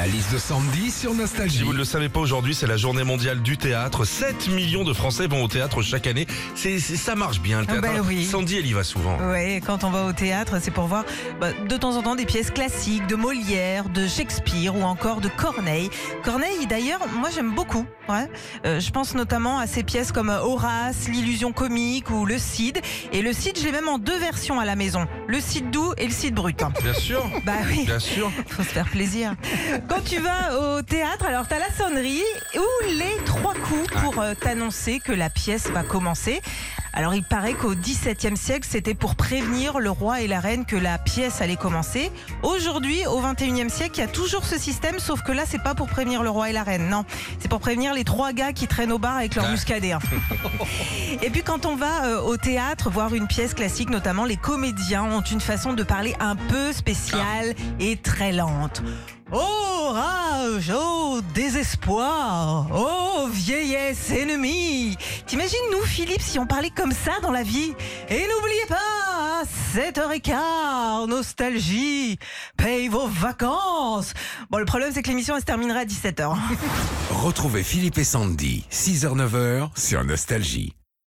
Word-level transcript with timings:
La 0.00 0.06
liste 0.06 0.32
de 0.32 0.38
Sandy 0.38 0.90
sur 0.90 1.10
Si 1.12 1.18
Nostalgie. 1.18 1.62
vous 1.62 1.74
ne 1.74 1.78
le 1.78 1.84
savez 1.84 2.08
pas 2.08 2.20
aujourd'hui, 2.20 2.54
c'est 2.54 2.66
la 2.66 2.78
journée 2.78 3.04
mondiale 3.04 3.42
du 3.42 3.58
théâtre. 3.58 4.06
7 4.06 4.48
millions 4.48 4.82
de 4.82 4.94
Français 4.94 5.26
vont 5.26 5.44
au 5.44 5.48
théâtre 5.48 5.82
chaque 5.82 6.06
année. 6.06 6.26
C'est, 6.54 6.78
c'est- 6.78 6.96
ça 6.96 7.14
marche 7.14 7.40
bien 7.40 7.58
le 7.60 7.66
Ah 7.68 7.72
théâtre. 7.72 7.86
bah 7.98 8.02
oui. 8.06 8.24
Sandy, 8.24 8.56
elle 8.56 8.64
y 8.66 8.72
va 8.72 8.82
souvent. 8.82 9.18
Ouais, 9.30 9.60
quand 9.66 9.84
on 9.84 9.90
va 9.90 10.06
au 10.06 10.12
théâtre, 10.14 10.54
c'est 10.62 10.70
pour 10.70 10.84
voir 10.86 11.04
bah, 11.38 11.48
de 11.52 11.76
temps 11.76 11.96
en 11.96 12.02
temps 12.02 12.14
des 12.14 12.24
pièces 12.24 12.50
classiques 12.50 13.06
de 13.08 13.14
Molière, 13.14 13.90
de 13.90 14.06
Shakespeare 14.08 14.74
ou 14.74 14.84
encore 14.84 15.20
de 15.20 15.28
Corneille. 15.28 15.90
Corneille, 16.24 16.66
d'ailleurs, 16.66 17.00
moi 17.18 17.28
j'aime 17.34 17.54
beaucoup. 17.54 17.84
Ouais. 18.08 18.26
Euh, 18.64 18.80
je 18.80 18.90
pense 18.90 19.14
notamment 19.14 19.58
à 19.58 19.66
ces 19.66 19.82
pièces 19.82 20.12
comme 20.12 20.30
Horace, 20.30 21.08
l'illusion 21.12 21.52
comique 21.52 22.10
ou 22.10 22.24
le 22.24 22.38
Cid. 22.38 22.80
Et 23.12 23.20
le 23.20 23.34
Cid, 23.34 23.58
je 23.58 23.64
l'ai 23.64 23.70
même 23.72 23.86
en 23.88 23.98
deux 23.98 24.18
versions 24.18 24.58
à 24.58 24.64
la 24.64 24.76
maison. 24.76 25.06
Le 25.28 25.40
Cid 25.40 25.70
doux 25.70 25.92
et 25.98 26.06
le 26.06 26.10
Cid 26.12 26.34
brut. 26.34 26.60
hein. 26.62 26.72
Bien 26.82 26.94
sûr. 26.94 27.22
Bah 27.44 27.52
oui. 27.70 27.84
Bien 27.84 27.98
sûr. 28.00 28.32
Faut 28.48 28.62
se 28.62 28.68
faire 28.68 28.88
plaisir. 28.88 29.34
Quand 29.90 30.04
tu 30.04 30.20
vas 30.20 30.56
au 30.56 30.82
théâtre, 30.82 31.24
alors 31.26 31.48
t'as 31.48 31.58
la 31.58 31.68
sonnerie 31.72 32.22
ou 32.54 32.86
les 32.86 33.16
trois 33.24 33.54
coups 33.54 33.90
pour 34.00 34.20
euh, 34.20 34.34
t'annoncer 34.34 35.00
que 35.00 35.10
la 35.10 35.28
pièce 35.30 35.68
va 35.70 35.82
commencer. 35.82 36.42
Alors 36.92 37.14
il 37.14 37.22
paraît 37.22 37.54
qu'au 37.54 37.74
XVIIe 37.74 38.36
siècle, 38.36 38.66
c'était 38.68 38.94
pour 38.94 39.14
prévenir 39.14 39.78
le 39.78 39.90
roi 39.90 40.22
et 40.22 40.26
la 40.26 40.40
reine 40.40 40.64
que 40.64 40.76
la 40.76 40.98
pièce 40.98 41.40
allait 41.40 41.56
commencer. 41.56 42.10
Aujourd'hui, 42.42 43.06
au 43.06 43.20
XXIe 43.20 43.70
siècle, 43.70 43.94
il 43.96 44.00
y 44.00 44.04
a 44.04 44.08
toujours 44.08 44.44
ce 44.44 44.58
système, 44.58 44.98
sauf 44.98 45.22
que 45.22 45.30
là, 45.32 45.44
c'est 45.46 45.62
pas 45.62 45.74
pour 45.74 45.86
prévenir 45.88 46.22
le 46.24 46.30
roi 46.30 46.50
et 46.50 46.52
la 46.52 46.64
reine, 46.64 46.88
non. 46.88 47.04
C'est 47.38 47.48
pour 47.48 47.60
prévenir 47.60 47.94
les 47.94 48.02
trois 48.04 48.32
gars 48.32 48.52
qui 48.52 48.66
traînent 48.66 48.92
au 48.92 48.98
bar 48.98 49.16
avec 49.16 49.34
leur 49.36 49.44
Ah. 49.46 49.52
muscadet. 49.52 49.92
hein. 49.92 50.00
Et 51.22 51.30
puis 51.30 51.42
quand 51.42 51.64
on 51.66 51.76
va 51.76 52.04
euh, 52.06 52.20
au 52.22 52.36
théâtre 52.36 52.90
voir 52.90 53.14
une 53.14 53.26
pièce 53.28 53.54
classique, 53.54 53.90
notamment 53.90 54.24
les 54.24 54.36
comédiens 54.36 55.04
ont 55.04 55.20
une 55.22 55.40
façon 55.40 55.72
de 55.74 55.82
parler 55.84 56.14
un 56.18 56.34
peu 56.34 56.72
spéciale 56.72 57.54
et 57.78 57.96
très 57.96 58.32
lente. 58.32 58.82
Oh 59.32 59.94
désespoir, 61.20 62.68
oh 62.74 63.28
vieillesse 63.30 64.10
ennemie. 64.10 64.96
T'imagines 65.26 65.58
nous 65.72 65.82
Philippe 65.82 66.22
si 66.22 66.38
on 66.38 66.46
parlait 66.46 66.70
comme 66.70 66.92
ça 66.92 67.12
dans 67.22 67.30
la 67.30 67.42
vie? 67.42 67.74
Et 68.08 68.26
n'oubliez 68.28 68.66
pas, 68.68 69.42
à 69.42 69.44
7h15, 69.76 71.08
nostalgie, 71.08 72.18
paye 72.56 72.88
vos 72.88 73.06
vacances. 73.06 74.12
Bon 74.50 74.58
le 74.58 74.64
problème 74.64 74.90
c'est 74.92 75.02
que 75.02 75.08
l'émission 75.08 75.34
elle 75.34 75.40
se 75.40 75.46
terminera 75.46 75.80
à 75.80 75.84
17h. 75.84 76.36
Retrouvez 77.10 77.62
Philippe 77.62 77.98
et 77.98 78.04
Sandy, 78.04 78.64
6h-9h 78.70 79.70
sur 79.76 80.04
Nostalgie. 80.04 80.74